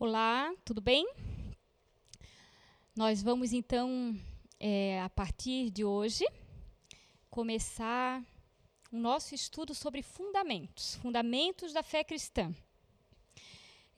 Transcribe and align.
Olá, 0.00 0.54
tudo 0.64 0.80
bem? 0.80 1.04
Nós 2.94 3.20
vamos 3.20 3.52
então, 3.52 4.16
é, 4.60 5.02
a 5.02 5.10
partir 5.10 5.70
de 5.70 5.84
hoje, 5.84 6.24
começar 7.28 8.24
o 8.92 8.96
nosso 8.96 9.34
estudo 9.34 9.74
sobre 9.74 10.00
fundamentos, 10.00 10.94
fundamentos 11.02 11.72
da 11.72 11.82
fé 11.82 12.04
cristã. 12.04 12.54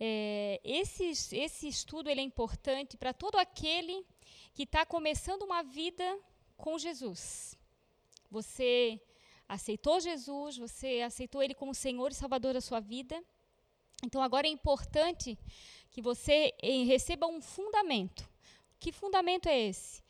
É, 0.01 0.59
esse, 0.65 1.05
esse 1.37 1.69
estudo 1.69 2.09
ele 2.09 2.23
é 2.23 2.25
importante 2.25 2.97
para 2.97 3.13
todo 3.13 3.37
aquele 3.37 4.03
que 4.55 4.63
está 4.63 4.87
começando 4.87 5.43
uma 5.43 5.63
vida 5.63 6.19
com 6.57 6.79
Jesus. 6.79 7.59
Você 8.31 8.99
aceitou 9.47 10.01
Jesus, 10.01 10.57
você 10.57 11.03
aceitou 11.03 11.43
Ele 11.43 11.53
como 11.53 11.75
Senhor 11.75 12.11
e 12.11 12.15
Salvador 12.15 12.55
da 12.55 12.61
sua 12.63 12.81
vida. 12.81 13.23
Então 14.03 14.23
agora 14.23 14.47
é 14.47 14.51
importante 14.51 15.39
que 15.91 16.01
você 16.01 16.55
eh, 16.63 16.85
receba 16.85 17.27
um 17.27 17.41
fundamento. 17.41 18.29
Que 18.79 18.93
fundamento 18.93 19.49
é 19.49 19.59
esse? 19.69 20.03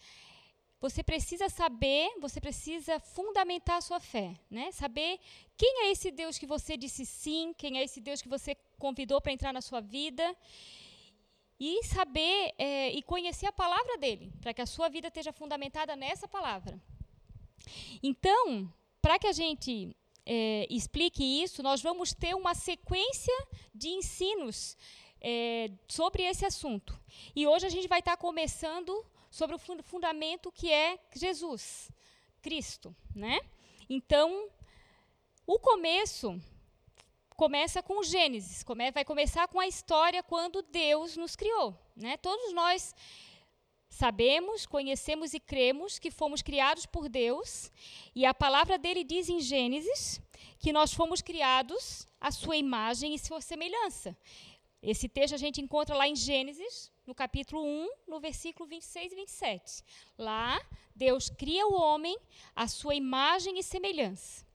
Você 0.81 1.03
precisa 1.03 1.49
saber, 1.49 2.11
você 2.21 2.41
precisa 2.41 2.99
fundamentar 2.99 3.77
a 3.77 3.81
sua 3.83 4.01
fé, 4.01 4.35
né? 4.51 4.73
Saber 4.73 5.19
quem 5.57 5.85
é 5.85 5.91
esse 5.91 6.11
Deus 6.11 6.39
que 6.39 6.47
você 6.47 6.77
disse 6.77 7.05
sim, 7.05 7.53
quem 7.57 7.79
é 7.79 7.85
esse 7.85 8.01
Deus 8.01 8.23
que 8.23 8.29
você 8.29 8.55
convidou 8.79 9.21
para 9.21 9.33
entrar 9.33 9.53
na 9.53 9.61
sua 9.61 9.81
vida 9.81 10.35
e 11.59 11.85
saber 11.85 12.55
é, 12.57 12.91
e 12.93 13.03
conhecer 13.03 13.47
a 13.47 13.53
palavra 13.53 13.99
dele, 13.99 14.33
para 14.41 14.55
que 14.55 14.63
a 14.63 14.67
sua 14.67 14.89
vida 14.89 15.09
esteja 15.09 15.33
fundamentada 15.33 15.95
nessa 15.95 16.27
palavra. 16.27 16.81
Então, 18.03 18.73
para 19.03 19.19
que 19.19 19.27
a 19.27 19.33
gente 19.33 19.95
é, 20.25 20.67
explique 20.71 21.23
isso, 21.43 21.63
nós 21.63 21.83
vamos 21.83 22.15
ter 22.15 22.35
uma 22.35 22.55
sequência 22.55 23.35
de 23.75 23.89
ensinos 23.89 24.79
é, 25.21 25.71
sobre 25.87 26.23
esse 26.23 26.45
assunto. 26.45 26.99
E 27.35 27.47
hoje 27.47 27.67
a 27.67 27.71
gente 27.71 27.89
vai 27.89 27.99
estar 27.99 28.17
começando 28.17 29.05
sobre 29.31 29.55
o 29.55 29.83
fundamento 29.83 30.51
que 30.51 30.73
é 30.73 30.99
Jesus, 31.15 31.91
Cristo, 32.43 32.95
né? 33.15 33.41
Então, 33.89 34.49
o 35.47 35.59
começo 35.59 36.41
começa 37.37 37.83
com 37.83 38.03
Gênesis, 38.03 38.63
come, 38.63 38.91
vai 38.91 39.05
começar 39.05 39.49
com 39.49 39.59
a 39.59 39.67
história 39.67 40.23
quando 40.23 40.63
Deus 40.63 41.17
nos 41.17 41.35
criou, 41.35 41.75
né? 41.97 42.17
Todos 42.17 42.53
nós 42.53 42.95
sabemos, 43.89 44.67
conhecemos 44.67 45.35
e 45.35 45.41
cremos 45.41 45.99
que 45.99 46.11
fomos 46.11 46.43
criados 46.43 46.87
por 46.87 47.09
Deus, 47.09 47.71
e 48.15 48.25
a 48.25 48.33
palavra 48.33 48.79
dele 48.79 49.03
diz 49.03 49.29
em 49.29 49.41
Gênesis 49.41 50.21
que 50.59 50.73
nós 50.73 50.93
fomos 50.93 51.21
criados 51.21 52.07
à 52.21 52.31
sua 52.31 52.57
imagem 52.57 53.15
e 53.15 53.19
sua 53.19 53.41
semelhança. 53.41 54.17
Esse 54.83 55.09
texto 55.09 55.35
a 55.35 55.39
gente 55.39 55.61
encontra 55.61 55.95
lá 55.95 56.09
em 56.09 56.17
Gênesis, 56.17 56.91
no 57.07 57.15
capítulo 57.15 57.63
1, 57.63 57.89
no 58.09 58.19
versículo 58.19 58.67
26 58.67 59.13
e 59.13 59.15
27. 59.15 59.85
Lá, 60.17 60.61
Deus 60.95 61.29
cria 61.29 61.67
o 61.67 61.75
homem 61.75 62.17
à 62.57 62.67
sua 62.67 62.95
imagem 62.95 63.59
e 63.59 63.63
semelhança. 63.63 64.47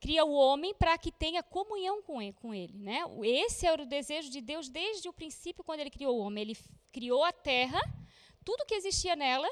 Cria 0.00 0.24
o 0.24 0.32
homem 0.32 0.72
para 0.74 0.96
que 0.96 1.10
tenha 1.10 1.42
comunhão 1.42 2.00
com 2.02 2.22
ele, 2.22 2.32
com 2.34 2.54
ele. 2.54 2.78
Né? 2.78 3.00
Esse 3.24 3.66
era 3.66 3.82
o 3.82 3.86
desejo 3.86 4.30
de 4.30 4.40
Deus 4.40 4.68
desde 4.68 5.08
o 5.08 5.12
princípio, 5.12 5.64
quando 5.64 5.80
ele 5.80 5.90
criou 5.90 6.16
o 6.16 6.20
homem. 6.20 6.42
Ele 6.42 6.56
criou 6.92 7.24
a 7.24 7.32
terra, 7.32 7.80
tudo 8.44 8.64
que 8.64 8.74
existia 8.74 9.16
nela, 9.16 9.50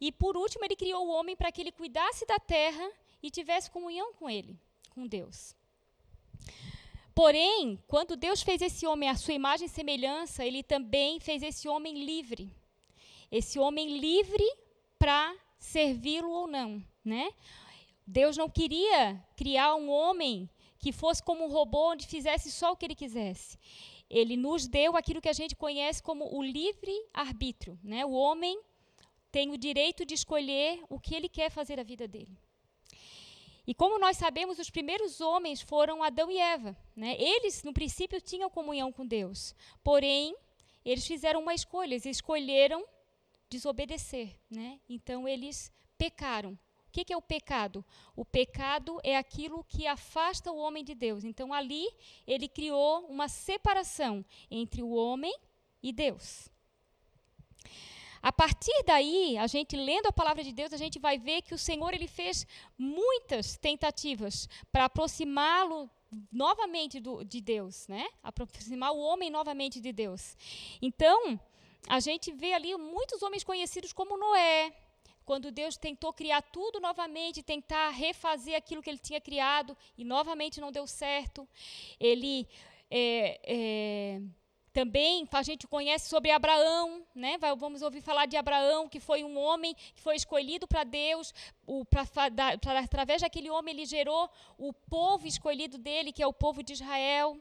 e 0.00 0.10
por 0.10 0.34
último, 0.34 0.64
ele 0.64 0.76
criou 0.76 1.06
o 1.06 1.10
homem 1.10 1.36
para 1.36 1.52
que 1.52 1.60
ele 1.60 1.70
cuidasse 1.70 2.24
da 2.24 2.38
terra 2.38 2.90
e 3.22 3.30
tivesse 3.30 3.70
comunhão 3.70 4.14
com 4.14 4.30
ele, 4.30 4.58
com 4.90 5.06
Deus. 5.06 5.54
Porém, 7.14 7.78
quando 7.86 8.16
Deus 8.16 8.42
fez 8.42 8.62
esse 8.62 8.86
homem 8.86 9.08
à 9.08 9.14
sua 9.14 9.34
imagem 9.34 9.66
e 9.66 9.70
semelhança, 9.70 10.44
ele 10.44 10.62
também 10.62 11.20
fez 11.20 11.42
esse 11.42 11.68
homem 11.68 12.04
livre. 12.04 12.50
Esse 13.30 13.58
homem 13.58 13.98
livre 13.98 14.44
para 14.98 15.34
servi-lo 15.58 16.30
ou 16.30 16.46
não, 16.46 16.82
né? 17.04 17.30
Deus 18.06 18.36
não 18.36 18.48
queria 18.48 19.22
criar 19.36 19.74
um 19.74 19.90
homem 19.90 20.48
que 20.78 20.90
fosse 20.92 21.22
como 21.22 21.44
um 21.44 21.48
robô 21.48 21.92
onde 21.92 22.06
fizesse 22.06 22.50
só 22.50 22.72
o 22.72 22.76
que 22.76 22.84
ele 22.84 22.94
quisesse. 22.94 23.58
Ele 24.10 24.36
nos 24.36 24.66
deu 24.66 24.96
aquilo 24.96 25.20
que 25.20 25.28
a 25.28 25.32
gente 25.32 25.54
conhece 25.54 26.02
como 26.02 26.36
o 26.36 26.42
livre 26.42 26.92
arbítrio, 27.14 27.78
né? 27.82 28.04
O 28.04 28.12
homem 28.12 28.60
tem 29.30 29.50
o 29.50 29.56
direito 29.56 30.04
de 30.04 30.14
escolher 30.14 30.82
o 30.88 30.98
que 31.00 31.14
ele 31.14 31.28
quer 31.28 31.50
fazer 31.50 31.76
da 31.76 31.82
vida 31.82 32.06
dele. 32.06 32.36
E 33.66 33.74
como 33.74 33.98
nós 33.98 34.16
sabemos, 34.16 34.58
os 34.58 34.70
primeiros 34.70 35.20
homens 35.20 35.60
foram 35.60 36.02
Adão 36.02 36.30
e 36.30 36.38
Eva. 36.38 36.76
Né? 36.96 37.16
Eles, 37.18 37.62
no 37.62 37.72
princípio, 37.72 38.20
tinham 38.20 38.50
comunhão 38.50 38.90
com 38.90 39.06
Deus. 39.06 39.54
Porém, 39.84 40.34
eles 40.84 41.06
fizeram 41.06 41.40
uma 41.40 41.54
escolha, 41.54 41.94
eles 41.94 42.06
escolheram 42.06 42.84
desobedecer. 43.48 44.36
Né? 44.50 44.80
Então, 44.88 45.28
eles 45.28 45.72
pecaram. 45.96 46.52
O 46.88 46.92
que, 46.92 47.04
que 47.04 47.12
é 47.12 47.16
o 47.16 47.22
pecado? 47.22 47.84
O 48.14 48.24
pecado 48.24 49.00
é 49.02 49.16
aquilo 49.16 49.64
que 49.64 49.86
afasta 49.86 50.52
o 50.52 50.58
homem 50.58 50.84
de 50.84 50.94
Deus. 50.94 51.24
Então, 51.24 51.52
ali, 51.52 51.88
ele 52.26 52.48
criou 52.48 53.06
uma 53.06 53.28
separação 53.28 54.24
entre 54.50 54.82
o 54.82 54.90
homem 54.90 55.34
e 55.82 55.92
Deus. 55.92 56.51
A 58.22 58.32
partir 58.32 58.84
daí, 58.86 59.36
a 59.36 59.48
gente 59.48 59.74
lendo 59.74 60.06
a 60.06 60.12
palavra 60.12 60.44
de 60.44 60.52
Deus, 60.52 60.72
a 60.72 60.76
gente 60.76 60.98
vai 61.00 61.18
ver 61.18 61.42
que 61.42 61.54
o 61.54 61.58
Senhor 61.58 61.92
ele 61.92 62.06
fez 62.06 62.46
muitas 62.78 63.56
tentativas 63.56 64.48
para 64.70 64.84
aproximá-lo 64.84 65.90
novamente 66.30 67.00
do, 67.00 67.24
de 67.24 67.40
Deus, 67.40 67.88
né? 67.88 68.06
Aproximar 68.22 68.92
o 68.92 69.00
homem 69.00 69.28
novamente 69.28 69.80
de 69.80 69.92
Deus. 69.92 70.36
Então, 70.80 71.40
a 71.88 71.98
gente 71.98 72.30
vê 72.30 72.52
ali 72.52 72.76
muitos 72.76 73.22
homens 73.22 73.42
conhecidos 73.42 73.92
como 73.92 74.16
Noé, 74.16 74.72
quando 75.24 75.50
Deus 75.50 75.76
tentou 75.76 76.12
criar 76.12 76.42
tudo 76.42 76.80
novamente, 76.80 77.42
tentar 77.42 77.90
refazer 77.90 78.54
aquilo 78.54 78.82
que 78.82 78.90
ele 78.90 78.98
tinha 78.98 79.20
criado 79.20 79.76
e 79.96 80.04
novamente 80.04 80.60
não 80.60 80.70
deu 80.70 80.86
certo. 80.86 81.48
Ele 81.98 82.46
é, 82.90 83.40
é, 83.44 84.20
também 84.72 85.28
a 85.30 85.42
gente 85.42 85.66
conhece 85.66 86.08
sobre 86.08 86.30
Abraão, 86.30 87.04
né? 87.14 87.36
vamos 87.58 87.82
ouvir 87.82 88.00
falar 88.00 88.26
de 88.26 88.36
Abraão, 88.36 88.88
que 88.88 88.98
foi 88.98 89.22
um 89.22 89.38
homem 89.38 89.74
que 89.94 90.00
foi 90.00 90.16
escolhido 90.16 90.66
para 90.66 90.82
Deus, 90.84 91.34
pra, 91.90 92.06
através 92.82 93.20
daquele 93.20 93.50
homem 93.50 93.74
ele 93.74 93.84
gerou 93.84 94.30
o 94.56 94.72
povo 94.72 95.26
escolhido 95.26 95.76
dele, 95.76 96.12
que 96.12 96.22
é 96.22 96.26
o 96.26 96.32
povo 96.32 96.62
de 96.62 96.72
Israel. 96.72 97.36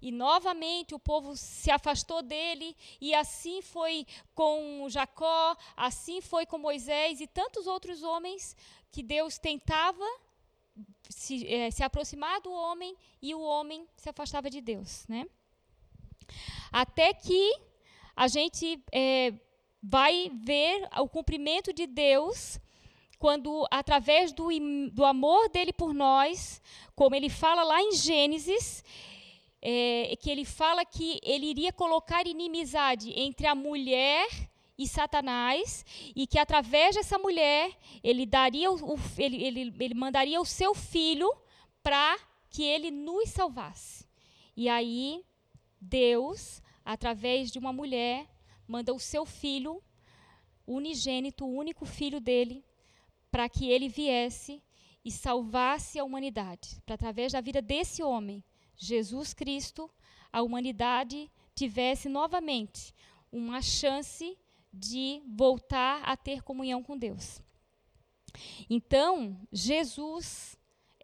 E 0.00 0.12
novamente 0.12 0.94
o 0.94 0.98
povo 0.98 1.34
se 1.36 1.70
afastou 1.70 2.22
dele, 2.22 2.76
e 3.00 3.14
assim 3.14 3.62
foi 3.62 4.06
com 4.34 4.86
Jacó, 4.90 5.56
assim 5.74 6.20
foi 6.20 6.44
com 6.44 6.58
Moisés 6.58 7.20
e 7.20 7.26
tantos 7.26 7.66
outros 7.66 8.02
homens 8.02 8.54
que 8.92 9.02
Deus 9.02 9.38
tentava 9.38 10.04
se, 11.08 11.46
é, 11.46 11.70
se 11.70 11.82
aproximar 11.82 12.40
do 12.42 12.52
homem 12.52 12.94
e 13.22 13.34
o 13.34 13.40
homem 13.40 13.86
se 13.96 14.08
afastava 14.08 14.50
de 14.50 14.60
Deus. 14.60 15.06
Né? 15.08 15.26
Até 16.72 17.12
que 17.14 17.52
a 18.14 18.28
gente 18.28 18.82
é, 18.92 19.32
vai 19.82 20.30
ver 20.34 20.88
o 20.98 21.08
cumprimento 21.08 21.72
de 21.72 21.86
Deus 21.86 22.58
quando, 23.18 23.66
através 23.70 24.32
do, 24.32 24.48
do 24.92 25.04
amor 25.04 25.48
dele 25.48 25.72
por 25.72 25.94
nós, 25.94 26.60
como 26.94 27.14
ele 27.14 27.28
fala 27.28 27.62
lá 27.62 27.80
em 27.80 27.92
Gênesis, 27.92 28.84
é, 29.62 30.16
que 30.20 30.30
ele 30.30 30.44
fala 30.44 30.84
que 30.84 31.18
ele 31.22 31.46
iria 31.46 31.72
colocar 31.72 32.26
inimizade 32.26 33.12
entre 33.18 33.46
a 33.46 33.54
mulher 33.54 34.28
e 34.78 34.86
Satanás, 34.86 35.86
e 36.14 36.26
que 36.26 36.38
através 36.38 36.96
dessa 36.96 37.18
mulher 37.18 37.74
ele 38.04 38.26
daria 38.26 38.70
o, 38.70 38.98
ele, 39.16 39.42
ele, 39.42 39.74
ele 39.80 39.94
mandaria 39.94 40.38
o 40.40 40.44
seu 40.44 40.74
filho 40.74 41.32
para 41.82 42.18
que 42.50 42.62
ele 42.62 42.90
nos 42.90 43.30
salvasse. 43.30 44.06
E 44.54 44.68
aí 44.68 45.24
Deus, 45.80 46.62
através 46.84 47.50
de 47.50 47.58
uma 47.58 47.72
mulher, 47.72 48.26
manda 48.66 48.92
o 48.92 48.98
seu 48.98 49.24
filho, 49.24 49.82
unigênito, 50.66 51.44
o 51.44 51.54
único 51.54 51.84
filho 51.84 52.20
dele, 52.20 52.64
para 53.30 53.48
que 53.48 53.68
ele 53.68 53.88
viesse 53.88 54.62
e 55.04 55.10
salvasse 55.10 55.98
a 55.98 56.04
humanidade. 56.04 56.80
Para 56.84 56.94
através 56.94 57.32
da 57.32 57.40
vida 57.40 57.62
desse 57.62 58.02
homem, 58.02 58.42
Jesus 58.76 59.32
Cristo, 59.32 59.90
a 60.32 60.42
humanidade 60.42 61.30
tivesse 61.54 62.08
novamente 62.08 62.94
uma 63.30 63.62
chance 63.62 64.36
de 64.72 65.22
voltar 65.26 66.02
a 66.02 66.16
ter 66.16 66.42
comunhão 66.42 66.82
com 66.82 66.98
Deus. 66.98 67.40
Então, 68.68 69.40
Jesus 69.50 70.55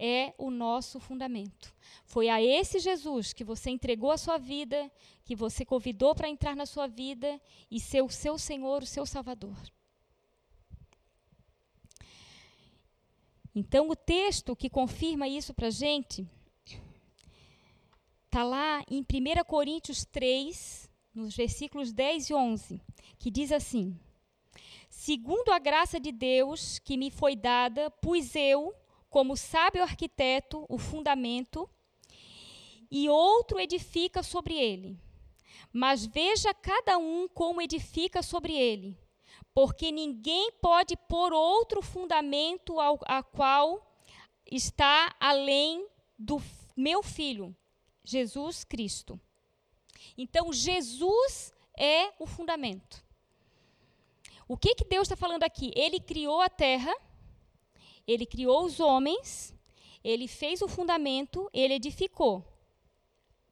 é 0.04 0.34
o 0.36 0.50
nosso 0.50 0.98
fundamento. 0.98 1.72
Foi 2.04 2.28
a 2.28 2.42
esse 2.42 2.80
Jesus 2.80 3.32
que 3.32 3.44
você 3.44 3.70
entregou 3.70 4.10
a 4.10 4.18
sua 4.18 4.36
vida, 4.36 4.90
que 5.24 5.36
você 5.36 5.64
convidou 5.64 6.12
para 6.12 6.28
entrar 6.28 6.56
na 6.56 6.66
sua 6.66 6.88
vida 6.88 7.40
e 7.70 7.78
ser 7.78 8.02
o 8.02 8.10
seu 8.10 8.36
Senhor, 8.36 8.82
o 8.82 8.86
seu 8.86 9.06
Salvador. 9.06 9.56
Então, 13.54 13.88
o 13.88 13.94
texto 13.94 14.56
que 14.56 14.68
confirma 14.68 15.28
isso 15.28 15.54
para 15.54 15.68
a 15.68 15.70
gente 15.70 16.26
está 18.24 18.42
lá 18.42 18.82
em 18.90 19.02
1 19.02 19.44
Coríntios 19.46 20.04
3, 20.06 20.90
nos 21.14 21.36
versículos 21.36 21.92
10 21.92 22.30
e 22.30 22.34
11, 22.34 22.80
que 23.20 23.30
diz 23.30 23.52
assim: 23.52 23.96
Segundo 24.88 25.52
a 25.52 25.60
graça 25.60 26.00
de 26.00 26.10
Deus 26.10 26.80
que 26.80 26.96
me 26.96 27.10
foi 27.10 27.36
dada, 27.36 27.90
pus 27.90 28.34
eu, 28.34 28.74
como 29.12 29.36
sábio 29.36 29.82
arquiteto, 29.82 30.64
o 30.70 30.78
fundamento, 30.78 31.68
e 32.90 33.10
outro 33.10 33.60
edifica 33.60 34.22
sobre 34.22 34.54
ele. 34.54 34.98
Mas 35.70 36.06
veja 36.06 36.54
cada 36.54 36.96
um 36.96 37.28
como 37.28 37.60
edifica 37.60 38.22
sobre 38.22 38.54
ele, 38.54 38.98
porque 39.54 39.92
ninguém 39.92 40.50
pode 40.62 40.96
pôr 40.96 41.34
outro 41.34 41.82
fundamento 41.82 42.80
ao 42.80 42.98
a 43.04 43.22
qual 43.22 43.86
está 44.50 45.14
além 45.20 45.86
do 46.18 46.42
meu 46.74 47.02
filho, 47.02 47.54
Jesus 48.02 48.64
Cristo. 48.64 49.20
Então, 50.16 50.52
Jesus 50.54 51.52
é 51.78 52.12
o 52.18 52.26
fundamento. 52.26 53.04
O 54.48 54.56
que, 54.56 54.74
que 54.74 54.86
Deus 54.86 55.02
está 55.02 55.16
falando 55.16 55.44
aqui? 55.44 55.70
Ele 55.76 56.00
criou 56.00 56.40
a 56.40 56.48
terra, 56.48 56.94
ele 58.06 58.26
criou 58.26 58.64
os 58.64 58.80
homens, 58.80 59.54
ele 60.02 60.26
fez 60.26 60.62
o 60.62 60.68
fundamento, 60.68 61.48
ele 61.52 61.74
edificou. 61.74 62.44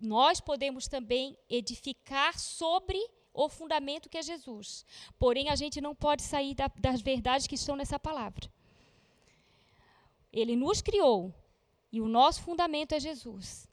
Nós 0.01 0.41
podemos 0.41 0.89
também 0.89 1.37
edificar 1.49 2.39
sobre 2.39 2.99
o 3.33 3.49
fundamento 3.49 4.09
que 4.09 4.19
é 4.19 4.23
Jesus. 4.23 4.85
Porém, 5.19 5.49
a 5.49 5.57
gente 5.57 5.81
não 5.81 5.95
pode 5.95 6.23
sair 6.23 6.55
da, 6.55 6.69
das 6.79 7.01
verdades 7.01 7.47
que 7.47 7.55
estão 7.55 7.77
nessa 7.77 7.99
palavra. 7.99 8.51
Ele 10.33 10.57
nos 10.57 10.81
criou 10.81 11.35
e 11.93 12.01
o 12.01 12.09
nosso 12.09 12.43
fundamento 12.43 12.93
é 12.93 13.01
Jesus. 13.01 13.69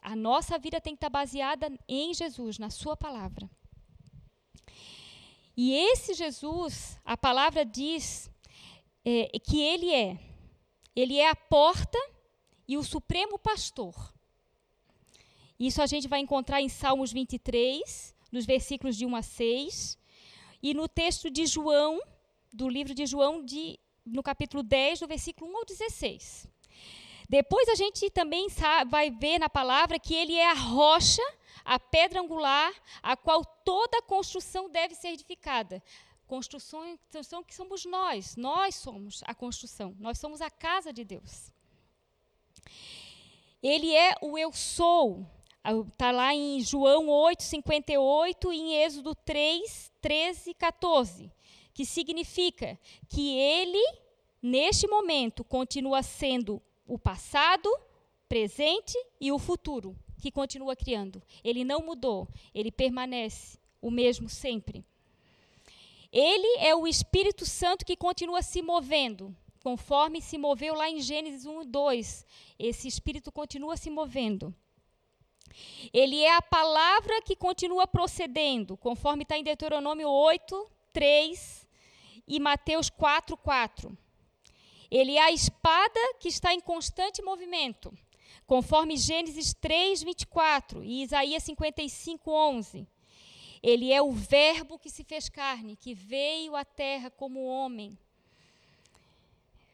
A 0.00 0.16
nossa 0.16 0.58
vida 0.58 0.80
tem 0.80 0.94
que 0.94 0.98
estar 0.98 1.10
baseada 1.10 1.70
em 1.86 2.14
Jesus, 2.14 2.58
na 2.58 2.70
Sua 2.70 2.96
palavra. 2.96 3.48
E 5.56 5.74
esse 5.74 6.14
Jesus, 6.14 6.98
a 7.04 7.16
palavra 7.16 7.66
diz 7.66 8.30
é, 9.04 9.38
que 9.38 9.60
ele 9.60 9.92
é. 9.92 10.18
Ele 10.94 11.18
é 11.18 11.28
a 11.28 11.36
porta 11.36 11.98
e 12.66 12.76
o 12.76 12.82
supremo 12.82 13.38
pastor. 13.38 13.94
Isso 15.58 15.82
a 15.82 15.86
gente 15.86 16.08
vai 16.08 16.20
encontrar 16.20 16.60
em 16.60 16.68
Salmos 16.68 17.12
23, 17.12 18.14
nos 18.32 18.46
versículos 18.46 18.96
de 18.96 19.04
1 19.04 19.16
a 19.16 19.22
6, 19.22 19.98
e 20.62 20.74
no 20.74 20.88
texto 20.88 21.30
de 21.30 21.46
João, 21.46 22.00
do 22.52 22.68
livro 22.68 22.94
de 22.94 23.06
João, 23.06 23.44
de, 23.44 23.78
no 24.04 24.22
capítulo 24.22 24.62
10, 24.62 25.00
do 25.00 25.06
versículo 25.06 25.50
1 25.50 25.56
ao 25.56 25.64
16. 25.64 26.48
Depois 27.28 27.68
a 27.68 27.74
gente 27.74 28.10
também 28.10 28.48
vai 28.88 29.10
ver 29.10 29.38
na 29.38 29.48
palavra 29.48 29.98
que 29.98 30.14
ele 30.14 30.34
é 30.34 30.50
a 30.50 30.54
rocha 30.54 31.22
a 31.64 31.78
pedra 31.78 32.20
angular 32.20 32.72
a 33.02 33.16
qual 33.16 33.44
toda 33.44 34.02
construção 34.02 34.68
deve 34.68 34.94
ser 34.94 35.08
edificada. 35.08 35.82
Construção, 36.30 37.42
que 37.44 37.52
somos 37.52 37.84
nós, 37.84 38.36
nós 38.36 38.76
somos 38.76 39.20
a 39.26 39.34
construção, 39.34 39.96
nós 39.98 40.16
somos 40.16 40.40
a 40.40 40.48
casa 40.48 40.92
de 40.92 41.04
Deus. 41.04 41.50
Ele 43.60 43.92
é 43.92 44.14
o 44.22 44.38
eu 44.38 44.52
sou, 44.52 45.26
está 45.88 46.12
lá 46.12 46.32
em 46.32 46.60
João 46.60 47.08
8, 47.08 47.42
58 47.42 48.52
e 48.52 48.56
em 48.56 48.74
Êxodo 48.76 49.12
3, 49.12 49.90
13 50.00 50.50
e 50.50 50.54
14, 50.54 51.32
que 51.74 51.84
significa 51.84 52.78
que 53.08 53.34
ele, 53.36 53.84
neste 54.40 54.86
momento, 54.86 55.42
continua 55.42 56.00
sendo 56.00 56.62
o 56.86 56.96
passado, 56.96 57.68
presente 58.28 58.96
e 59.20 59.32
o 59.32 59.38
futuro 59.40 59.98
que 60.22 60.30
continua 60.30 60.76
criando. 60.76 61.20
Ele 61.42 61.64
não 61.64 61.80
mudou, 61.80 62.28
ele 62.54 62.70
permanece 62.70 63.58
o 63.82 63.90
mesmo 63.90 64.28
sempre. 64.28 64.84
Ele 66.12 66.58
é 66.58 66.74
o 66.74 66.86
Espírito 66.86 67.46
Santo 67.46 67.84
que 67.84 67.96
continua 67.96 68.42
se 68.42 68.62
movendo, 68.62 69.34
conforme 69.62 70.20
se 70.20 70.36
moveu 70.36 70.74
lá 70.74 70.88
em 70.90 71.00
Gênesis 71.00 71.46
1 71.46 71.62
e 71.62 71.66
2. 71.66 72.26
Esse 72.58 72.88
Espírito 72.88 73.30
continua 73.30 73.76
se 73.76 73.90
movendo. 73.90 74.54
Ele 75.92 76.20
é 76.20 76.34
a 76.34 76.42
palavra 76.42 77.22
que 77.22 77.36
continua 77.36 77.86
procedendo, 77.86 78.76
conforme 78.76 79.22
está 79.22 79.36
em 79.36 79.44
Deuteronômio 79.44 80.08
8, 80.08 80.70
3 80.92 81.68
e 82.26 82.40
Mateus 82.40 82.88
4, 82.88 83.36
4. 83.36 83.96
Ele 84.90 85.16
é 85.16 85.22
a 85.22 85.32
espada 85.32 86.00
que 86.18 86.28
está 86.28 86.52
em 86.52 86.60
constante 86.60 87.22
movimento 87.22 87.92
conforme 88.50 88.96
Gênesis 88.96 89.54
3, 89.54 90.02
24 90.02 90.82
e 90.82 91.04
Isaías 91.04 91.44
55, 91.44 92.32
11. 92.32 92.84
Ele 93.62 93.92
é 93.92 94.00
o 94.00 94.10
Verbo 94.10 94.78
que 94.78 94.88
se 94.88 95.04
fez 95.04 95.28
carne, 95.28 95.76
que 95.76 95.94
veio 95.94 96.56
à 96.56 96.64
terra 96.64 97.10
como 97.10 97.44
homem. 97.44 97.98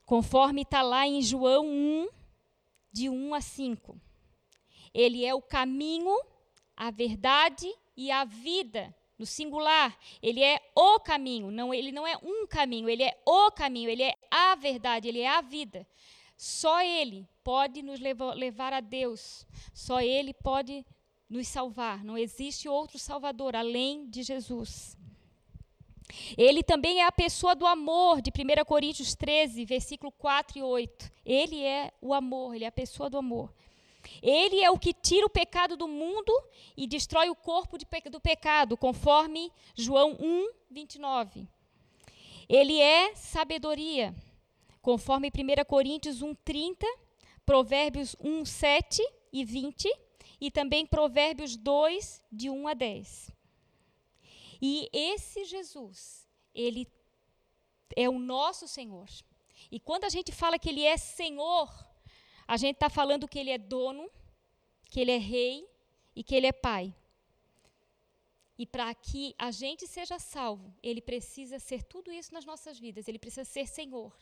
Conforme 0.05 0.63
está 0.63 0.83
lá 0.83 1.07
em 1.07 1.23
João 1.23 1.67
1, 1.67 2.09
de 2.93 3.09
1 3.09 3.35
a 3.35 3.41
5. 3.41 4.01
Ele 4.93 5.25
é 5.25 5.35
o 5.35 5.43
caminho, 5.43 6.19
a 6.77 6.91
verdade 6.91 7.73
e 7.97 8.11
a 8.11 8.25
vida, 8.25 8.95
no 9.19 9.27
singular. 9.27 9.97
Ele 10.23 10.43
é 10.43 10.61
o 10.75 10.99
caminho, 11.01 11.51
não, 11.51 11.73
ele 11.73 11.93
não 11.93 12.07
é 12.07 12.17
um 12.23 12.47
caminho, 12.47 12.89
ele 12.89 13.03
é 13.03 13.21
o 13.25 13.51
caminho, 13.51 13.91
ele 13.91 14.03
é 14.03 14.15
a 14.31 14.55
verdade, 14.55 15.09
ele 15.09 15.21
é 15.21 15.29
a 15.29 15.41
vida. 15.41 15.87
Só 16.37 16.83
Ele 16.83 17.27
pode 17.43 17.83
nos 17.83 17.99
levar 17.99 18.73
a 18.73 18.81
Deus. 18.81 19.47
Só 19.73 20.01
Ele 20.01 20.35
pode 20.35 20.85
nos 21.29 21.49
salvar. 21.49 22.05
Não 22.05 22.17
existe 22.17 22.69
outro 22.69 22.99
Salvador 22.99 23.57
além 23.57 24.09
de 24.09 24.23
Jesus. 24.23 24.97
Ele 26.39 26.63
também 26.63 27.01
é 27.01 27.07
a 27.07 27.13
pessoa 27.13 27.55
do 27.55 27.67
amor, 27.67 28.23
de 28.23 28.31
1 28.31 28.65
Coríntios 28.65 29.15
13, 29.15 29.65
versículo 29.65 30.13
4 30.13 30.59
e 30.59 30.63
8. 30.63 31.13
Ele 31.25 31.63
é 31.65 31.93
o 32.01 32.15
amor, 32.15 32.55
ele 32.55 32.65
é 32.65 32.69
a 32.69 32.73
pessoa 32.73 33.11
do 33.11 33.19
amor. 33.19 33.53
Ele 34.23 34.61
é 34.63 34.71
o 34.71 34.79
que 34.79 34.95
tira 34.95 35.27
o 35.27 35.31
pecado 35.31 35.77
do 35.77 35.89
mundo 35.89 36.33
e 36.77 36.87
destrói 36.87 37.29
o 37.29 37.35
corpo 37.35 37.77
pe 37.85 38.09
do 38.09 38.21
pecado, 38.21 38.77
conforme 38.77 39.51
João 39.75 40.17
1, 40.21 40.51
29. 40.71 41.49
Ele 42.49 42.81
é 42.81 43.15
sabedoria 43.17 44.15
conforme 44.81 45.29
1 45.29 45.65
Coríntios 45.65 46.23
1:30, 46.23 46.87
Provérbios 47.45 48.15
1:7 48.23 49.01
e 49.33 49.45
20 49.45 49.93
e 50.41 50.51
também 50.51 50.87
Provérbios 50.87 51.57
2 51.57 52.23
de 52.31 52.51
1 52.51 52.69
a 52.69 52.75
10. 52.75 53.33
E 54.61 54.89
esse 54.93 55.45
Jesus, 55.45 56.29
ele 56.55 56.89
é 57.95 58.09
o 58.09 58.19
nosso 58.19 58.67
Senhor. 58.67 59.09
E 59.71 59.79
quando 59.81 60.05
a 60.05 60.09
gente 60.09 60.33
fala 60.33 60.59
que 60.59 60.69
ele 60.69 60.85
é 60.85 60.97
Senhor, 60.97 61.69
a 62.47 62.57
gente 62.57 62.75
está 62.75 62.89
falando 62.89 63.29
que 63.29 63.39
ele 63.39 63.51
é 63.51 63.59
dono, 63.59 64.11
que 64.89 65.01
ele 65.01 65.13
é 65.13 65.19
rei 65.19 65.69
e 66.15 66.23
que 66.23 66.35
ele 66.35 66.47
é 66.47 66.53
pai. 66.53 66.95
E 68.59 68.65
para 68.65 68.95
que 68.95 69.35
a 69.39 69.51
gente 69.51 69.87
seja 69.87 70.19
salvo, 70.19 70.75
ele 70.83 71.03
precisa 71.03 71.59
ser 71.59 71.83
tudo 71.83 72.11
isso 72.11 72.33
nas 72.33 72.45
nossas 72.45 72.79
vidas, 72.79 73.07
ele 73.07 73.19
precisa 73.19 73.45
ser 73.45 73.67
Senhor. 73.67 74.13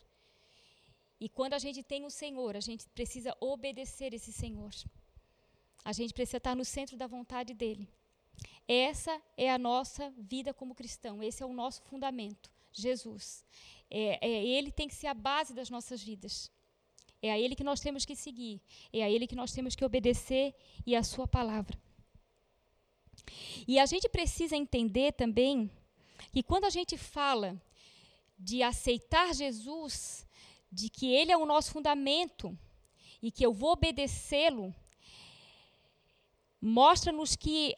E 1.19 1.29
quando 1.29 1.53
a 1.53 1.59
gente 1.59 1.81
tem 1.81 2.03
o 2.03 2.09
Senhor, 2.09 2.57
a 2.57 2.59
gente 2.59 2.89
precisa 2.89 3.35
obedecer 3.39 4.13
esse 4.13 4.33
Senhor. 4.33 4.71
A 5.85 5.93
gente 5.93 6.13
precisa 6.13 6.37
estar 6.37 6.55
no 6.55 6.65
centro 6.65 6.97
da 6.97 7.05
vontade 7.05 7.53
dele. 7.53 7.87
Essa 8.67 9.21
é 9.37 9.51
a 9.51 9.57
nossa 9.59 10.11
vida 10.17 10.53
como 10.53 10.73
cristão, 10.73 11.21
esse 11.21 11.43
é 11.43 11.45
o 11.45 11.53
nosso 11.53 11.83
fundamento, 11.83 12.51
Jesus. 12.73 13.45
É, 13.89 14.27
é, 14.27 14.45
ele 14.45 14.71
tem 14.71 14.87
que 14.87 14.95
ser 14.95 15.07
a 15.07 15.13
base 15.13 15.53
das 15.53 15.69
nossas 15.69 16.01
vidas. 16.01 16.51
É 17.21 17.31
a 17.31 17.39
Ele 17.39 17.55
que 17.55 17.63
nós 17.63 17.79
temos 17.79 18.05
que 18.05 18.15
seguir, 18.15 18.61
é 18.91 19.03
a 19.03 19.09
Ele 19.09 19.25
que 19.25 19.35
nós 19.35 19.51
temos 19.51 19.75
que 19.75 19.85
obedecer 19.85 20.53
e 20.85 20.95
a 20.95 21.03
Sua 21.03 21.27
palavra. 21.27 21.79
E 23.67 23.79
a 23.79 23.85
gente 23.85 24.07
precisa 24.09 24.55
entender 24.55 25.13
também 25.13 25.71
que 26.31 26.43
quando 26.43 26.65
a 26.65 26.69
gente 26.69 26.97
fala 26.97 27.59
de 28.37 28.61
aceitar 28.61 29.33
Jesus, 29.33 30.27
de 30.71 30.89
que 30.89 31.07
Ele 31.07 31.31
é 31.31 31.37
o 31.37 31.45
nosso 31.45 31.71
fundamento 31.71 32.57
e 33.21 33.31
que 33.31 33.45
eu 33.45 33.53
vou 33.53 33.71
obedecê-lo, 33.71 34.73
mostra-nos 36.65 37.35
que 37.35 37.75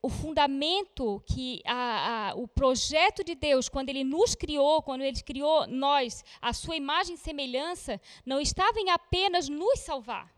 o 0.00 0.08
fundamento, 0.08 1.22
que 1.26 1.60
a, 1.64 2.30
a, 2.30 2.34
o 2.34 2.46
projeto 2.46 3.22
de 3.22 3.34
Deus, 3.34 3.68
quando 3.68 3.88
Ele 3.88 4.04
nos 4.04 4.34
criou, 4.34 4.82
quando 4.82 5.02
Ele 5.02 5.20
criou 5.22 5.66
nós, 5.66 6.24
a 6.40 6.52
sua 6.52 6.76
imagem 6.76 7.14
e 7.14 7.18
semelhança, 7.18 8.00
não 8.24 8.40
estava 8.40 8.78
em 8.80 8.90
apenas 8.90 9.48
nos 9.48 9.80
salvar. 9.80 10.32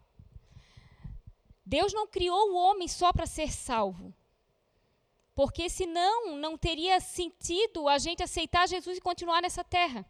Deus 1.64 1.92
não 1.94 2.06
criou 2.06 2.52
o 2.52 2.56
homem 2.56 2.88
só 2.88 3.12
para 3.12 3.26
ser 3.26 3.50
salvo. 3.50 4.12
Porque 5.34 5.68
senão 5.68 6.36
não 6.36 6.56
teria 6.56 7.00
sentido 7.00 7.88
a 7.88 7.98
gente 7.98 8.22
aceitar 8.22 8.68
Jesus 8.68 8.98
e 8.98 9.00
continuar 9.00 9.42
nessa 9.42 9.64
terra. 9.64 10.06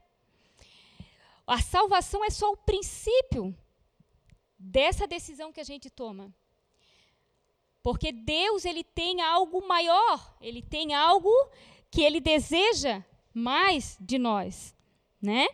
A 1.46 1.60
salvação 1.60 2.24
é 2.24 2.30
só 2.30 2.50
o 2.52 2.56
princípio 2.56 3.56
dessa 4.58 5.06
decisão 5.06 5.52
que 5.52 5.60
a 5.60 5.64
gente 5.64 5.88
toma. 5.88 6.34
Porque 7.84 8.10
Deus 8.10 8.64
ele 8.64 8.82
tem 8.82 9.20
algo 9.20 9.68
maior, 9.68 10.34
ele 10.40 10.62
tem 10.62 10.94
algo 10.94 11.30
que 11.90 12.00
ele 12.00 12.18
deseja 12.18 13.04
mais 13.34 13.98
de 14.00 14.16
nós, 14.18 14.74
né? 15.20 15.46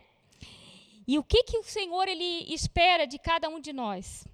E 1.08 1.18
o 1.18 1.24
que 1.24 1.42
que 1.42 1.58
o 1.58 1.64
Senhor 1.64 2.06
ele 2.06 2.54
espera 2.54 3.04
de 3.04 3.18
cada 3.18 3.48
um 3.48 3.58
de 3.58 3.72
nós? 3.72 4.24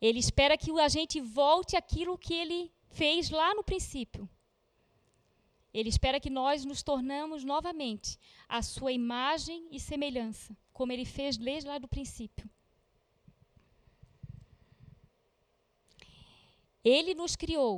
Ele 0.00 0.18
espera 0.18 0.56
que 0.56 0.70
a 0.80 0.88
gente 0.88 1.20
volte 1.20 1.76
aquilo 1.76 2.16
que 2.16 2.32
ele 2.32 2.72
fez 2.88 3.28
lá 3.28 3.54
no 3.54 3.62
princípio. 3.62 4.26
Ele 5.74 5.90
espera 5.90 6.18
que 6.18 6.30
nós 6.30 6.64
nos 6.64 6.82
tornamos 6.82 7.44
novamente 7.44 8.18
a 8.48 8.62
sua 8.62 8.92
imagem 8.92 9.68
e 9.70 9.78
semelhança, 9.78 10.56
como 10.72 10.90
ele 10.90 11.04
fez 11.04 11.36
desde 11.36 11.68
lá 11.68 11.76
do 11.76 11.86
princípio. 11.86 12.48
Ele 16.88 17.14
nos 17.14 17.36
criou 17.36 17.74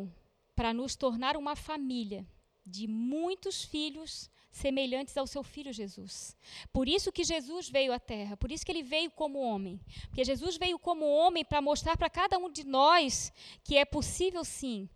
para 0.55 0.73
nos 0.73 0.95
tornar 0.95 1.37
uma 1.37 1.57
família 1.57 2.27
de 2.65 2.87
muitos 2.87 3.65
filhos 3.65 4.31
semelhantes 4.51 5.17
ao 5.17 5.27
seu 5.27 5.43
filho 5.43 5.73
Jesus. 5.73 6.37
Por 6.73 6.89
isso 6.89 7.13
que 7.13 7.25
Jesus 7.25 7.69
veio 7.69 7.93
à 7.93 7.99
terra, 7.99 8.37
por 8.37 8.51
isso 8.53 8.65
que 8.65 8.73
ele 8.73 8.83
veio 8.83 9.11
como 9.11 9.41
homem. 9.41 9.81
Porque 10.09 10.25
Jesus 10.25 10.57
veio 10.57 10.79
como 10.79 11.05
homem 11.07 11.45
para 11.45 11.63
mostrar 11.63 11.97
para 11.97 12.11
cada 12.11 12.39
um 12.39 12.51
de 12.51 12.65
nós 12.65 13.33
que 13.65 13.77
é 13.77 13.85
possível 13.85 14.45
sim 14.45 14.89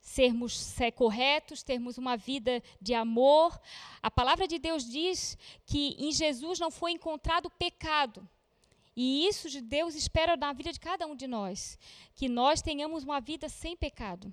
sermos 0.00 0.58
ser 0.58 0.92
corretos, 0.92 1.62
termos 1.62 1.96
uma 1.96 2.14
vida 2.14 2.62
de 2.78 2.92
amor. 2.92 3.58
A 4.02 4.10
palavra 4.10 4.46
de 4.46 4.58
Deus 4.58 4.84
diz 4.84 5.38
que 5.64 5.96
em 5.98 6.12
Jesus 6.12 6.58
não 6.58 6.70
foi 6.70 6.92
encontrado 6.92 7.48
pecado. 7.48 8.28
E 8.96 9.26
isso 9.26 9.48
Deus 9.60 9.94
espera 9.94 10.36
na 10.36 10.52
vida 10.52 10.72
de 10.72 10.78
cada 10.78 11.06
um 11.06 11.16
de 11.16 11.26
nós, 11.26 11.78
que 12.14 12.28
nós 12.28 12.62
tenhamos 12.62 13.02
uma 13.02 13.20
vida 13.20 13.48
sem 13.48 13.76
pecado. 13.76 14.32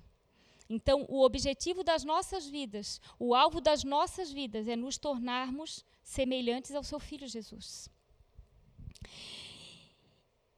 Então, 0.68 1.04
o 1.08 1.22
objetivo 1.22 1.82
das 1.82 2.04
nossas 2.04 2.46
vidas, 2.48 3.00
o 3.18 3.34
alvo 3.34 3.60
das 3.60 3.84
nossas 3.84 4.32
vidas 4.32 4.68
é 4.68 4.76
nos 4.76 4.96
tornarmos 4.96 5.84
semelhantes 6.02 6.74
ao 6.74 6.84
seu 6.84 6.98
filho 6.98 7.26
Jesus. 7.26 7.90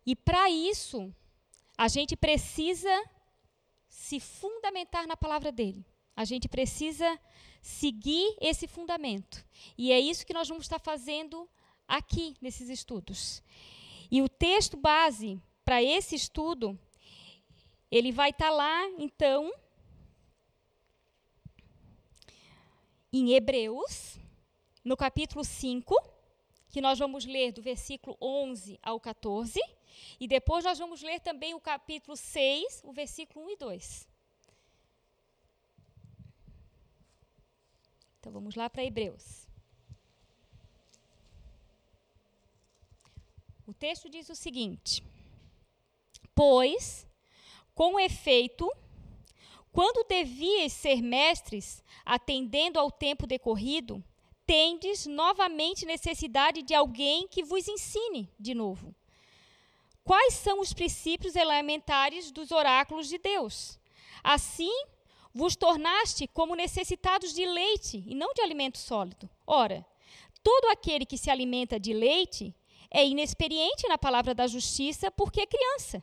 E 0.07 0.15
para 0.15 0.51
isso, 0.51 1.13
a 1.77 1.89
gente 1.89 2.15
precisa 2.15 3.05
se 3.89 4.21
fundamentar 4.21 5.07
na 5.07 5.17
palavra 5.17 5.51
dele. 5.51 5.85
A 6.15 6.25
gente 6.25 6.49
precisa 6.49 7.19
seguir 7.61 8.37
esse 8.41 8.69
fundamento. 8.69 9.45
E 9.77 9.91
é 9.91 9.99
isso 9.99 10.27
que 10.27 10.35
nós 10.35 10.49
vamos 10.49 10.67
estar 10.67 10.79
fazendo 10.79 11.49
aqui 11.89 12.37
nesses 12.41 12.69
estudos. 12.69 13.43
E 14.11 14.23
o 14.23 14.29
texto 14.29 14.77
base 14.77 15.41
para 15.65 15.83
esse 15.83 16.15
estudo, 16.15 16.79
ele 17.91 18.13
vai 18.13 18.31
estar 18.31 18.51
lá, 18.51 18.87
então, 18.99 19.53
em 23.13 23.33
Hebreus, 23.33 24.19
no 24.85 24.97
capítulo 24.97 25.45
5, 25.45 25.97
que 26.69 26.81
nós 26.81 26.99
vamos 26.99 27.25
ler 27.25 27.53
do 27.53 27.63
versículo 27.63 28.17
11 28.21 28.79
ao 28.83 29.01
14, 29.01 29.61
e 30.19 30.27
depois 30.27 30.65
nós 30.65 30.79
vamos 30.79 31.03
ler 31.03 31.21
também 31.21 31.55
o 31.55 31.61
capítulo 31.61 32.17
6, 32.17 32.83
o 32.85 32.93
versículo 32.93 33.47
1 33.47 33.51
e 33.51 33.57
2. 33.57 34.09
Então 38.19 38.33
vamos 38.33 38.55
lá 38.55 38.69
para 38.69 38.85
Hebreus. 38.85 39.44
O 43.67 43.73
texto 43.73 44.09
diz 44.09 44.29
o 44.29 44.35
seguinte: 44.35 45.03
Pois, 46.35 47.07
com 47.75 47.99
efeito, 47.99 48.71
quando 49.73 50.07
devias 50.07 50.73
ser 50.73 51.01
mestres, 51.03 51.83
atendendo 52.05 52.79
ao 52.79 52.91
tempo 52.91 53.27
decorrido, 53.27 54.05
tendes 54.47 55.07
novamente 55.07 55.87
necessidade 55.87 56.63
de 56.63 56.75
alguém 56.75 57.27
que 57.27 57.43
vos 57.43 57.67
ensine 57.67 58.31
de 58.39 58.55
novo. 58.55 58.95
Quais 60.05 60.35
são 60.35 60.61
os 60.61 60.75
princípios 60.75 61.35
elementares 61.35 62.31
dos 62.31 62.51
oráculos 62.51 63.09
de 63.09 63.17
Deus? 63.17 63.81
Assim, 64.23 64.85
vos 65.33 65.57
tornaste 65.57 66.29
como 66.29 66.55
necessitados 66.55 67.33
de 67.33 67.47
leite 67.47 68.05
e 68.07 68.15
não 68.15 68.35
de 68.35 68.43
alimento 68.43 68.77
sólido. 68.77 69.29
Ora, 69.47 69.85
todo 70.43 70.67
aquele 70.71 71.07
que 71.07 71.17
se 71.17 71.31
alimenta 71.31 71.81
de 71.81 71.95
leite 71.95 72.55
é 72.95 73.05
inexperiente 73.05 73.89
na 73.89 73.99
palavra 73.99 74.33
da 74.33 74.47
justiça 74.47 75.11
porque 75.11 75.41
é 75.41 75.47
criança. 75.47 76.01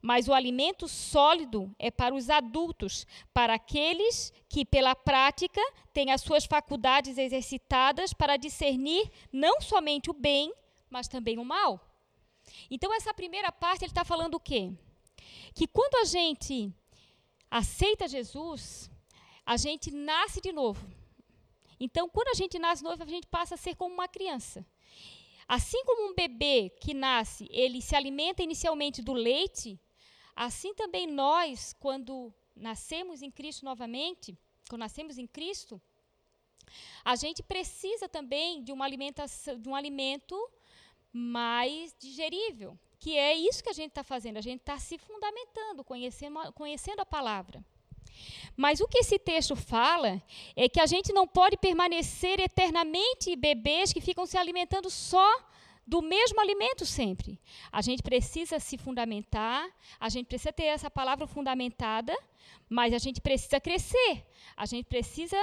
Mas 0.00 0.28
o 0.28 0.32
alimento 0.32 0.86
sólido 0.86 1.74
é 1.76 1.90
para 1.90 2.14
os 2.14 2.30
adultos, 2.30 3.04
para 3.34 3.54
aqueles 3.54 4.32
que, 4.48 4.64
pela 4.64 4.94
prática, 4.94 5.60
têm 5.92 6.12
as 6.12 6.22
suas 6.22 6.46
faculdades 6.46 7.18
exercitadas 7.18 8.14
para 8.14 8.36
discernir 8.36 9.10
não 9.32 9.60
somente 9.60 10.08
o 10.08 10.14
bem, 10.14 10.54
mas 10.88 11.08
também 11.08 11.36
o 11.36 11.44
mal. 11.44 11.80
Então, 12.70 12.94
essa 12.94 13.12
primeira 13.12 13.50
parte, 13.50 13.84
ele 13.84 13.90
está 13.90 14.04
falando 14.04 14.36
o 14.36 14.40
quê? 14.40 14.72
Que 15.52 15.66
quando 15.66 15.96
a 15.96 16.04
gente 16.04 16.72
aceita 17.50 18.08
Jesus, 18.08 18.88
a 19.44 19.56
gente 19.56 19.90
nasce 19.90 20.40
de 20.40 20.52
novo. 20.52 20.86
Então, 21.78 22.08
quando 22.08 22.28
a 22.28 22.34
gente 22.34 22.56
nasce 22.58 22.82
de 22.82 22.88
novo, 22.88 23.02
a 23.02 23.06
gente 23.06 23.26
passa 23.26 23.56
a 23.56 23.58
ser 23.58 23.74
como 23.74 23.92
uma 23.92 24.08
criança. 24.08 24.64
Assim 25.56 25.82
como 25.84 26.10
um 26.10 26.14
bebê 26.14 26.70
que 26.80 26.92
nasce, 26.94 27.48
ele 27.50 27.80
se 27.82 27.94
alimenta 27.96 28.42
inicialmente 28.42 29.02
do 29.02 29.12
leite, 29.12 29.78
Assim 30.40 30.72
também 30.74 31.06
nós, 31.06 31.74
quando 31.78 32.32
nascemos 32.56 33.20
em 33.20 33.30
Cristo 33.30 33.62
novamente, 33.62 34.34
quando 34.70 34.80
nascemos 34.80 35.18
em 35.18 35.26
Cristo, 35.26 35.78
a 37.04 37.14
gente 37.14 37.42
precisa 37.42 38.08
também 38.08 38.62
de 38.62 38.72
uma 38.72 38.86
alimentação, 38.86 39.58
de 39.58 39.68
um 39.68 39.74
alimento 39.74 40.34
mais 41.12 41.94
digerível, 41.98 42.78
que 42.98 43.18
é 43.18 43.34
isso 43.34 43.62
que 43.62 43.68
a 43.68 43.74
gente 43.74 43.90
está 43.90 44.02
fazendo. 44.02 44.38
A 44.38 44.40
gente 44.40 44.60
está 44.60 44.78
se 44.78 44.96
fundamentando, 44.96 45.84
conhecendo, 45.84 46.52
conhecendo 46.54 47.00
a 47.00 47.06
palavra. 47.06 47.62
Mas 48.56 48.80
o 48.80 48.88
que 48.88 48.98
esse 48.98 49.18
texto 49.18 49.54
fala 49.56 50.22
é 50.56 50.68
que 50.68 50.80
a 50.80 50.86
gente 50.86 51.12
não 51.12 51.26
pode 51.26 51.56
permanecer 51.56 52.40
eternamente 52.40 53.36
bebês 53.36 53.92
que 53.92 54.00
ficam 54.00 54.26
se 54.26 54.36
alimentando 54.36 54.90
só 54.90 55.28
do 55.86 56.00
mesmo 56.00 56.40
alimento 56.40 56.86
sempre. 56.86 57.40
A 57.72 57.82
gente 57.82 58.02
precisa 58.02 58.60
se 58.60 58.78
fundamentar, 58.78 59.68
a 59.98 60.08
gente 60.08 60.26
precisa 60.26 60.52
ter 60.52 60.64
essa 60.64 60.90
palavra 60.90 61.26
fundamentada, 61.26 62.16
mas 62.68 62.94
a 62.94 62.98
gente 62.98 63.20
precisa 63.20 63.60
crescer. 63.60 64.24
A 64.56 64.66
gente 64.66 64.86
precisa 64.86 65.36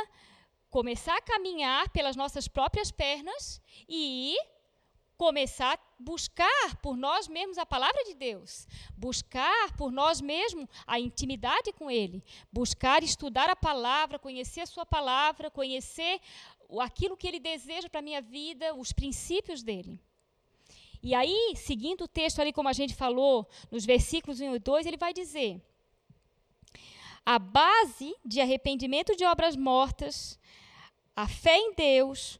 começar 0.69 1.17
a 1.17 1.21
caminhar 1.21 1.89
pelas 1.89 2.15
nossas 2.15 2.47
próprias 2.47 2.91
pernas 2.91 3.61
e 3.89 4.35
começar 5.17 5.73
a 5.73 5.79
buscar 5.99 6.75
por 6.81 6.95
nós 6.95 7.27
mesmos 7.27 7.57
a 7.57 7.65
palavra 7.65 8.03
de 8.03 8.13
Deus, 8.13 8.67
buscar 8.95 9.75
por 9.75 9.91
nós 9.91 10.21
mesmos 10.21 10.67
a 10.85 10.99
intimidade 10.99 11.73
com 11.73 11.89
Ele, 11.89 12.23
buscar 12.51 13.03
estudar 13.03 13.49
a 13.49 13.55
palavra, 13.55 14.19
conhecer 14.19 14.61
a 14.61 14.65
Sua 14.65 14.85
palavra, 14.85 15.49
conhecer 15.49 16.19
aquilo 16.79 17.17
que 17.17 17.27
Ele 17.27 17.39
deseja 17.39 17.89
para 17.89 17.99
a 17.99 18.03
minha 18.03 18.21
vida, 18.21 18.75
os 18.75 18.93
princípios 18.93 19.63
dele. 19.63 19.99
E 21.01 21.13
aí, 21.13 21.53
seguindo 21.55 22.03
o 22.03 22.07
texto 22.07 22.39
ali, 22.39 22.51
como 22.51 22.69
a 22.69 22.73
gente 22.73 22.93
falou, 22.93 23.47
nos 23.71 23.85
versículos 23.85 24.39
1 24.39 24.55
e 24.55 24.59
2, 24.59 24.85
ele 24.85 24.97
vai 24.97 25.13
dizer: 25.13 25.61
a 27.25 27.37
base 27.37 28.15
de 28.25 28.41
arrependimento 28.41 29.15
de 29.15 29.23
obras 29.25 29.55
mortas, 29.55 30.39
a 31.15 31.27
fé 31.27 31.55
em 31.57 31.73
Deus, 31.73 32.39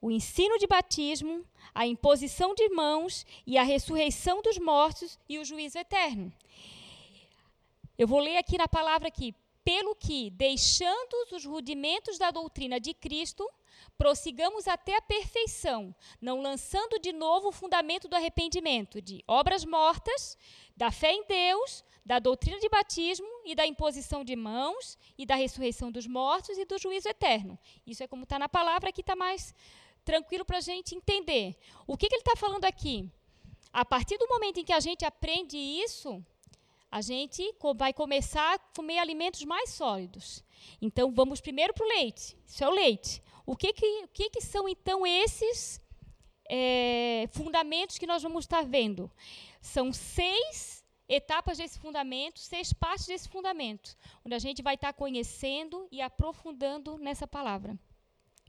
o 0.00 0.10
ensino 0.10 0.58
de 0.58 0.66
batismo, 0.66 1.44
a 1.78 1.86
imposição 1.86 2.56
de 2.56 2.68
mãos 2.70 3.24
e 3.46 3.56
a 3.56 3.62
ressurreição 3.62 4.42
dos 4.42 4.58
mortos 4.58 5.16
e 5.28 5.38
o 5.38 5.44
juízo 5.44 5.78
eterno. 5.78 6.32
Eu 7.96 8.08
vou 8.08 8.18
ler 8.18 8.36
aqui 8.36 8.58
na 8.58 8.66
palavra 8.66 9.06
aqui, 9.06 9.32
pelo 9.62 9.94
que, 9.94 10.28
deixando 10.30 11.14
os 11.30 11.44
rudimentos 11.44 12.18
da 12.18 12.32
doutrina 12.32 12.80
de 12.80 12.92
Cristo, 12.92 13.48
prossigamos 13.96 14.66
até 14.66 14.96
a 14.96 15.00
perfeição, 15.00 15.94
não 16.20 16.42
lançando 16.42 16.98
de 16.98 17.12
novo 17.12 17.50
o 17.50 17.52
fundamento 17.52 18.08
do 18.08 18.16
arrependimento, 18.16 19.00
de 19.00 19.22
obras 19.28 19.64
mortas, 19.64 20.36
da 20.76 20.90
fé 20.90 21.12
em 21.12 21.24
Deus, 21.28 21.84
da 22.04 22.18
doutrina 22.18 22.58
de 22.58 22.68
batismo 22.68 23.28
e 23.44 23.54
da 23.54 23.64
imposição 23.64 24.24
de 24.24 24.34
mãos 24.34 24.98
e 25.16 25.24
da 25.24 25.36
ressurreição 25.36 25.92
dos 25.92 26.08
mortos 26.08 26.58
e 26.58 26.64
do 26.64 26.76
juízo 26.76 27.08
eterno. 27.08 27.56
Isso 27.86 28.02
é 28.02 28.08
como 28.08 28.24
está 28.24 28.36
na 28.36 28.48
palavra, 28.48 28.88
aqui 28.88 29.00
está 29.00 29.14
mais 29.14 29.54
tranquilo 30.08 30.42
para 30.42 30.56
a 30.56 30.66
gente 30.70 30.94
entender. 30.94 31.54
O 31.86 31.94
que, 31.94 32.08
que 32.08 32.14
ele 32.14 32.22
está 32.22 32.34
falando 32.34 32.64
aqui? 32.64 32.96
A 33.70 33.84
partir 33.84 34.16
do 34.16 34.26
momento 34.26 34.58
em 34.58 34.64
que 34.64 34.72
a 34.72 34.80
gente 34.80 35.04
aprende 35.04 35.58
isso, 35.58 36.24
a 36.90 37.02
gente 37.02 37.42
vai 37.76 37.92
começar 37.92 38.54
a 38.54 38.58
comer 38.58 38.98
alimentos 38.98 39.44
mais 39.44 39.68
sólidos. 39.68 40.42
Então, 40.80 41.12
vamos 41.12 41.42
primeiro 41.42 41.74
para 41.74 41.84
o 41.84 41.88
leite. 41.88 42.34
Isso 42.46 42.64
é 42.64 42.68
o 42.68 42.70
leite. 42.70 43.22
O 43.44 43.54
que, 43.54 43.70
que, 43.74 44.04
o 44.04 44.08
que, 44.08 44.30
que 44.30 44.40
são, 44.40 44.66
então, 44.66 45.06
esses 45.06 45.78
é, 46.48 47.28
fundamentos 47.32 47.98
que 47.98 48.06
nós 48.06 48.22
vamos 48.22 48.44
estar 48.44 48.64
vendo? 48.64 49.10
São 49.60 49.92
seis 49.92 50.82
etapas 51.06 51.58
desse 51.58 51.78
fundamento, 51.78 52.38
seis 52.38 52.72
partes 52.72 53.06
desse 53.06 53.28
fundamento, 53.28 53.94
onde 54.24 54.34
a 54.34 54.38
gente 54.38 54.62
vai 54.62 54.74
estar 54.74 54.94
tá 54.94 54.98
conhecendo 54.98 55.86
e 55.92 56.00
aprofundando 56.00 56.96
nessa 56.96 57.26
palavra, 57.26 57.78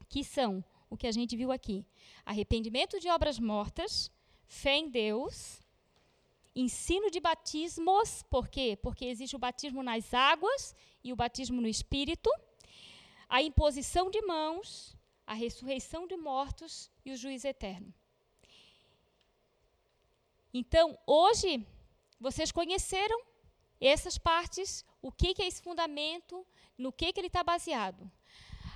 que 0.07 0.23
são 0.23 0.63
o 0.89 0.97
que 0.97 1.07
a 1.07 1.11
gente 1.11 1.35
viu 1.35 1.51
aqui: 1.51 1.85
arrependimento 2.25 2.99
de 2.99 3.09
obras 3.09 3.39
mortas, 3.39 4.11
fé 4.47 4.75
em 4.77 4.89
Deus, 4.89 5.61
ensino 6.55 7.09
de 7.11 7.19
batismos, 7.19 8.23
por 8.23 8.47
quê? 8.47 8.77
Porque 8.81 9.05
existe 9.05 9.35
o 9.35 9.39
batismo 9.39 9.83
nas 9.83 10.13
águas 10.13 10.75
e 11.03 11.13
o 11.13 11.15
batismo 11.15 11.61
no 11.61 11.67
Espírito, 11.67 12.29
a 13.27 13.41
imposição 13.41 14.09
de 14.09 14.21
mãos, 14.21 14.95
a 15.25 15.33
ressurreição 15.33 16.07
de 16.07 16.17
mortos 16.17 16.89
e 17.05 17.11
o 17.11 17.17
juízo 17.17 17.47
eterno. 17.47 17.93
Então, 20.51 20.97
hoje, 21.05 21.63
vocês 22.19 22.51
conheceram 22.51 23.21
essas 23.79 24.17
partes, 24.17 24.83
o 25.01 25.11
que, 25.11 25.33
que 25.33 25.43
é 25.43 25.47
esse 25.47 25.61
fundamento, 25.61 26.45
no 26.77 26.91
que, 26.91 27.13
que 27.13 27.19
ele 27.19 27.27
está 27.27 27.43
baseado. 27.43 28.11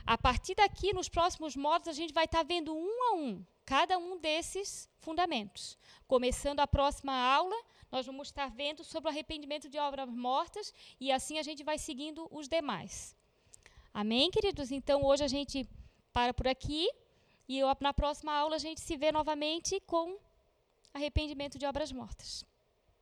A 0.06 0.18
partir 0.18 0.56
daqui, 0.56 0.94
nos 0.94 1.08
próximos 1.08 1.56
módulos, 1.56 1.88
a 1.88 1.94
gente 1.94 2.14
vai 2.14 2.26
estar 2.26 2.40
tá 2.40 2.44
vendo 2.44 2.76
um 2.76 3.04
a 3.10 3.16
um 3.16 3.46
cada 3.66 3.98
um 3.98 4.20
desses 4.20 4.90
fundamentos. 5.00 5.78
Começando 6.08 6.60
a 6.60 6.68
próxima 6.68 7.14
aula, 7.14 7.56
nós 7.92 8.06
vamos 8.06 8.28
estar 8.28 8.50
vendo 8.50 8.84
sobre 8.84 9.10
o 9.10 9.12
arrependimento 9.12 9.70
de 9.70 9.78
obras 9.78 10.10
mortas 10.10 10.74
e 11.00 11.12
assim 11.12 11.40
a 11.40 11.44
gente 11.44 11.64
vai 11.64 11.78
seguindo 11.78 12.28
os 12.32 12.48
demais. 12.48 13.16
Amém, 13.94 14.30
queridos? 14.30 14.72
Então, 14.72 15.06
hoje 15.06 15.24
a 15.24 15.28
gente 15.28 15.68
para 16.12 16.34
por 16.34 16.48
aqui 16.48 16.90
e 17.48 17.60
eu, 17.60 17.68
na 17.80 17.94
próxima 17.94 18.34
aula 18.34 18.56
a 18.56 18.60
gente 18.60 18.82
se 18.82 18.98
vê 18.98 19.12
novamente 19.12 19.80
com 19.82 20.18
arrependimento 20.94 21.58
de 21.58 21.66
obras 21.66 21.92
mortas. 21.92 22.46